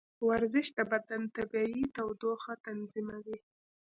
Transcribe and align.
ورزش 0.27 0.67
د 0.77 0.79
بدن 0.91 1.21
طبیعي 1.35 1.83
تودوخه 1.95 2.53
تنظیموي. 2.65 3.37